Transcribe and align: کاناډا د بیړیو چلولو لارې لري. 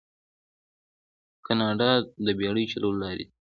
کاناډا 1.45 1.91
د 2.25 2.27
بیړیو 2.39 2.71
چلولو 2.71 2.99
لارې 3.01 3.15
لري. 3.21 3.25